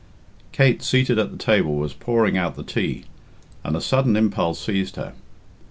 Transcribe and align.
Kate, 0.51 0.81
seated 0.81 1.19
at 1.19 1.29
the 1.29 1.37
table, 1.37 1.75
was 1.75 1.93
pouring 1.93 2.35
out 2.35 2.55
the 2.55 2.63
tea, 2.63 3.05
and 3.63 3.75
a 3.75 3.79
sudden 3.79 4.15
impulse 4.15 4.59
seized 4.59 4.95
her. 4.95 5.13